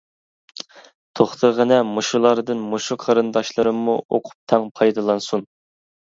[1.19, 5.47] توختىغىنە مۇشۇلاردىن مۇشۇ قېرىنداشلىرىممۇ ئوقۇپ تەڭ پايدىلانسۇن.